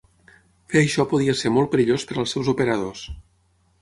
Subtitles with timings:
[0.73, 3.05] Fer això podia ser molt perillós per als seus operadors.